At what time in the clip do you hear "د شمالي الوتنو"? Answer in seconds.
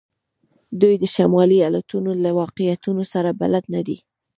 0.99-2.11